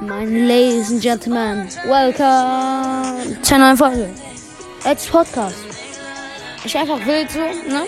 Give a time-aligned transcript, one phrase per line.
[0.00, 4.10] Meine Ladies and Gentlemen, welcome zu einer neuen Folge.
[4.84, 5.56] Als Podcast.
[6.64, 7.86] Ich einfach wild so, ne?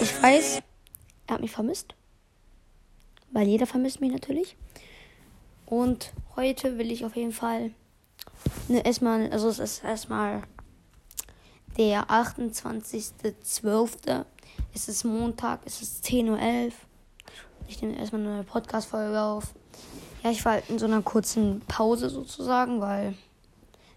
[0.00, 0.62] Ich weiß,
[1.26, 1.94] er hat mich vermisst.
[3.32, 4.56] Weil jeder vermisst mich natürlich.
[5.66, 7.72] Und heute will ich auf jeden Fall
[8.68, 10.42] ne, erstmal, also es ist erstmal
[11.76, 14.24] der 28.12.
[14.74, 16.72] Es ist Montag, es ist 10.11 Uhr.
[17.68, 19.52] Ich nehme erstmal eine Podcast-Folge auf.
[20.22, 23.14] Ja, ich war halt in so einer kurzen Pause sozusagen, weil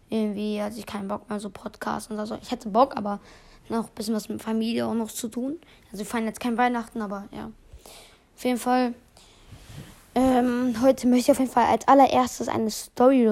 [0.09, 2.37] irgendwie hatte ich keinen Bock mehr so Podcasts und so.
[2.41, 3.19] Ich hätte Bock, aber
[3.69, 5.59] noch ein bisschen was mit Familie auch noch zu tun.
[5.85, 7.51] Also wir feiern jetzt kein Weihnachten, aber ja.
[8.35, 8.93] Auf jeden Fall.
[10.13, 13.27] Ähm, heute möchte ich auf jeden Fall als allererstes eine Story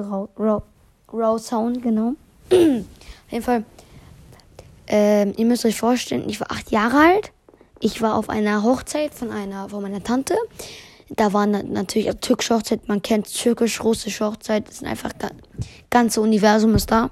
[1.11, 2.16] raushauen, genau.
[2.49, 3.63] auf jeden Fall.
[4.88, 7.31] Ähm, ihr müsst euch vorstellen, ich war acht Jahre alt.
[7.80, 10.35] Ich war auf einer Hochzeit von einer von meiner Tante.
[11.09, 12.88] Da war natürlich eine türkische Hochzeit.
[12.88, 14.67] Man kennt türkisch-russische Hochzeit.
[14.67, 15.11] Das ist einfach
[15.89, 17.09] ganze Universum ist da.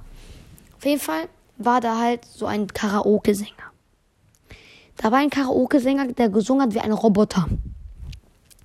[0.77, 3.71] Auf jeden Fall war da halt so ein Karaoke-Sänger.
[4.97, 7.47] Da war ein Karaoke-Sänger, der gesungen hat wie ein Roboter.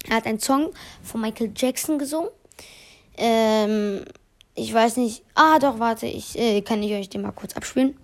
[0.09, 0.70] Er hat einen Song
[1.03, 2.31] von Michael Jackson gesungen.
[3.17, 4.05] Ähm,
[4.55, 5.22] ich weiß nicht.
[5.34, 7.97] Ah, doch, warte, ich äh, kann ich euch den mal kurz abspielen.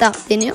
[0.00, 0.54] Da, den hier.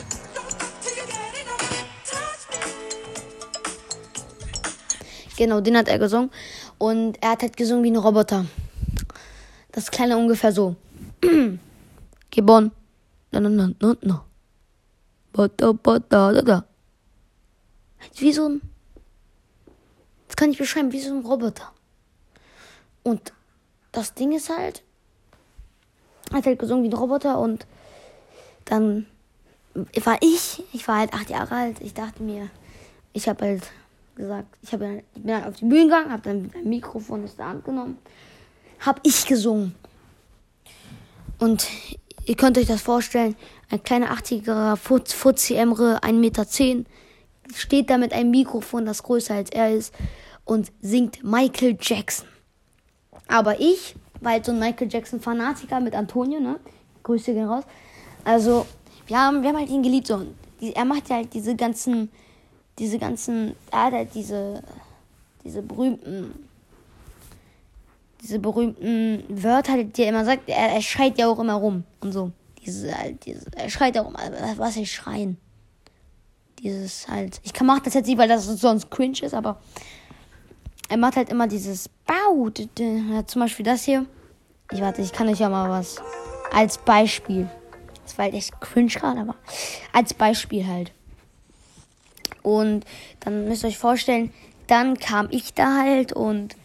[5.37, 6.31] Genau, den hat er gesungen.
[6.79, 8.45] Und er hat halt gesungen wie ein Roboter.
[9.71, 10.75] Das kleine ungefähr so.
[12.31, 12.71] Geboren.
[13.31, 14.25] Na, na, na, na, na.
[15.31, 16.65] Bada, bada, da, da.
[18.15, 18.61] Wie so ein.
[20.27, 21.71] Das kann ich beschreiben, wie so ein Roboter.
[23.03, 23.31] Und
[23.91, 24.83] das Ding ist halt.
[26.31, 27.67] Er hat halt gesungen wie ein Roboter und
[28.65, 29.05] dann
[30.03, 31.79] war ich, ich war halt acht Jahre alt.
[31.79, 32.49] Ich dachte mir,
[33.13, 33.63] ich habe halt
[34.17, 37.35] gesagt, ich, hab, ich bin halt auf die Bühne gegangen, habe dann ein Mikrofon aus
[37.35, 37.97] der Hand genommen,
[38.79, 39.75] habe ich gesungen.
[41.39, 41.67] Und
[42.25, 43.35] ihr könnt euch das vorstellen,
[43.69, 46.45] ein kleiner 80er Fuzzi Emre, 1,10 Meter,
[47.53, 49.93] steht da mit einem Mikrofon, das größer als er ist,
[50.45, 52.27] und singt Michael Jackson.
[53.27, 56.59] Aber ich war halt so ein Michael Jackson-Fanatiker mit Antonio, ne?
[57.03, 57.63] Grüße gehen raus.
[58.23, 58.65] Also,
[59.05, 60.07] wir haben, wir haben halt ihn geliebt.
[60.07, 60.25] So.
[60.59, 62.09] Er macht ja halt diese ganzen,
[62.79, 64.61] diese ganzen, halt diese,
[65.43, 66.33] diese berühmten,
[68.21, 70.49] diese berühmten Wörter, die er immer sagt.
[70.49, 72.31] Er, er schreit ja auch immer rum und so.
[72.65, 74.19] Diese, halt, diese, er schreit ja immer,
[74.57, 75.37] was er schreien.
[76.59, 79.61] Dieses halt, ich kann machen das jetzt nicht, weil das sonst cringe ist, aber
[80.89, 82.49] er macht halt immer dieses Bau.
[83.25, 84.05] Zum Beispiel das hier.
[84.71, 86.01] Ich warte, ich kann euch ja mal was
[86.51, 87.49] als Beispiel.
[88.03, 89.35] Das war halt echt cringe gerade, aber
[89.93, 90.91] als Beispiel halt.
[92.41, 92.85] Und
[93.19, 94.31] dann müsst ihr euch vorstellen,
[94.67, 96.55] dann kam ich da halt und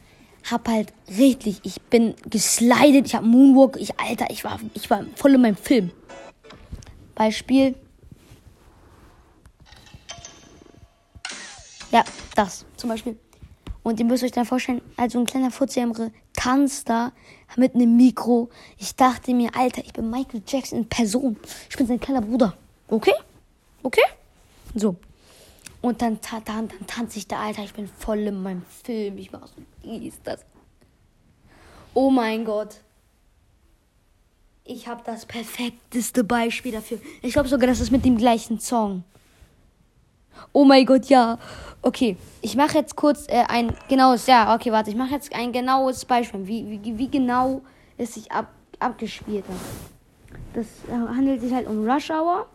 [0.51, 5.05] hab halt richtig, ich bin geslidet, ich hab Moonwalk, ich, Alter, ich war, ich war
[5.15, 5.93] voll in meinem Film.
[7.15, 7.75] Beispiel.
[11.93, 13.19] Ja, das zum Beispiel.
[13.83, 17.13] Und ihr müsst euch dann vorstellen, also ein kleiner Futzjämre tanzt da
[17.57, 18.49] mit einem Mikro.
[18.79, 21.37] Ich dachte mir, Alter, ich bin Michael Jackson in Person.
[21.69, 22.57] Ich bin sein kleiner Bruder.
[22.89, 23.15] Okay?
[23.83, 24.03] Okay?
[24.75, 24.97] So.
[25.83, 29.19] Und dann, dann, dann tanze ich da, Alter, ich bin voll in meinem Film.
[29.19, 30.45] Ich mach so, wie ist das?
[31.93, 32.77] Oh mein Gott.
[34.65, 36.99] Ich habe das perfekteste Beispiel dafür.
[37.21, 39.03] Ich glaube sogar, das ist mit dem gleichen Song.
[40.53, 41.39] Oh mein Gott, ja.
[41.83, 45.53] Okay, ich mache jetzt kurz äh, ein genaues, ja, okay, warte, ich mache jetzt ein
[45.53, 47.61] genaues Beispiel, wie, wie, wie genau
[47.99, 48.47] es sich ab,
[48.79, 50.39] abgespielt hat.
[50.55, 52.47] Das äh, handelt sich halt um Rush Hour.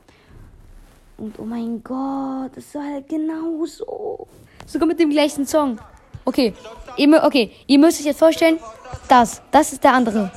[1.17, 4.27] Und oh mein Gott, das war halt genau so.
[4.65, 5.79] Sogar mit dem gleichen Song.
[6.25, 6.53] Okay,
[6.97, 8.59] ihr, okay, ihr müsst euch jetzt vorstellen,
[9.07, 10.31] das, das ist der andere.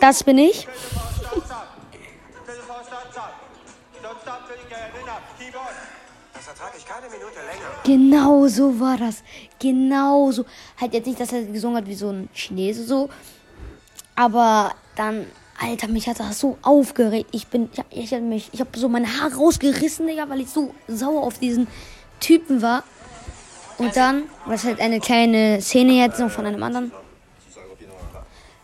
[0.00, 0.68] Das bin ich.
[7.84, 9.22] Genau so war das.
[9.58, 10.44] Genau so.
[10.80, 13.08] Halt jetzt nicht, dass er gesungen hat wie so ein Chinese so.
[14.14, 15.26] Aber dann,
[15.58, 17.30] Alter, mich hat das so aufgeregt.
[17.32, 20.74] Ich bin, ich, ich, mich, ich habe so meine Haare rausgerissen, Digga, weil ich so
[20.88, 21.66] sauer auf diesen
[22.20, 22.84] Typen war.
[23.78, 26.92] Und dann, was halt eine kleine Szene jetzt noch von einem anderen.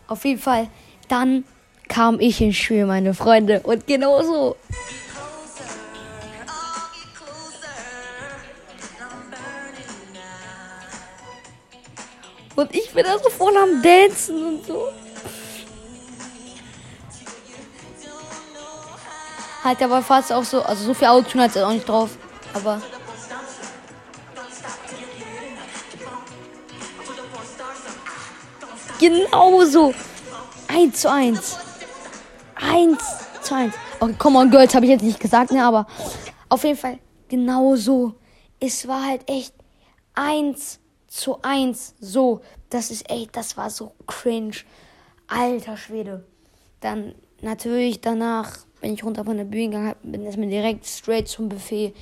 [0.07, 0.69] Auf jeden Fall,
[1.07, 1.43] dann
[1.87, 3.61] kam ich ins Spiel, meine Freunde.
[3.61, 4.55] Und genau so.
[12.55, 14.89] Und ich bin da so voll am Dancen und so.
[19.67, 22.11] Hat aber fast auch so, also so viel Autotune hat es auch nicht drauf.
[22.53, 22.81] Aber.
[28.97, 29.93] Genauso.
[30.69, 31.57] 1 zu 1.
[32.55, 32.97] 1
[33.41, 33.73] zu 1.
[33.99, 35.85] Okay, come on, Girls, habe ich jetzt nicht gesagt, ne, aber
[36.47, 38.13] auf jeden Fall genauso.
[38.61, 39.53] Es war halt echt
[40.15, 41.95] 1 zu 1.
[41.99, 44.55] So, das ist echt, das war so cringe.
[45.27, 46.25] Alter Schwede.
[46.79, 51.49] Dann natürlich danach, wenn ich runter von der Bühne gegangen bin mir direkt straight zum
[51.49, 51.93] Buffet.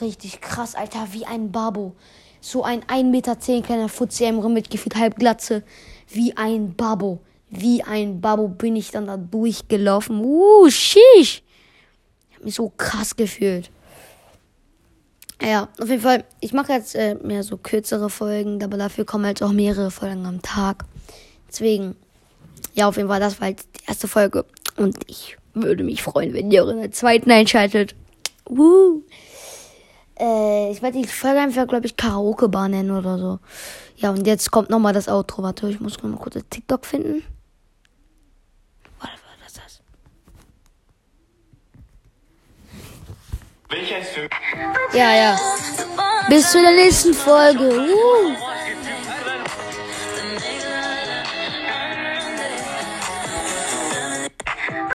[0.00, 1.94] Richtig krass, Alter, wie ein Babo.
[2.40, 5.62] So ein 1,10 Meter kleiner Fuzzi mit gefühlt halb Glatze.
[6.08, 7.20] Wie ein Babo.
[7.50, 10.20] Wie ein Babo bin ich dann da durchgelaufen.
[10.22, 11.42] Uh, sheesh.
[12.30, 13.70] Ich hab mich so krass gefühlt.
[15.40, 19.24] Ja, auf jeden Fall, ich mache jetzt äh, mehr so kürzere Folgen, aber dafür kommen
[19.24, 20.84] halt auch mehrere Folgen am Tag.
[21.48, 21.94] Deswegen,
[22.74, 24.44] ja, auf jeden Fall, das war halt die erste Folge.
[24.78, 27.94] Und ich würde mich freuen, wenn ihr auch in der zweiten einschaltet.
[28.46, 29.02] Woo.
[30.18, 33.38] Äh, ich werde die Folge einfach, glaube ich, Karaoke-Bar nennen oder so.
[33.96, 35.42] Ja, und jetzt kommt nochmal das Outro.
[35.42, 37.24] Warte, ich muss nochmal kurz das TikTok finden.
[39.00, 39.80] Warte, was ist das?
[43.68, 44.28] Welcher ist für
[44.96, 45.38] Ja, ja.
[46.28, 47.68] Bis zu der nächsten Folge.
[47.68, 48.47] Uh.